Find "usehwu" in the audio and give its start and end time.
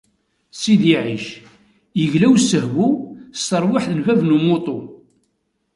2.33-2.87